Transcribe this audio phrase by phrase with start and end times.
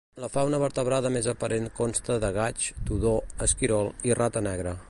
[0.21, 3.15] La fauna vertebrada més aparent consta de gaig, tudó,
[3.49, 4.79] esquirol i rata negra.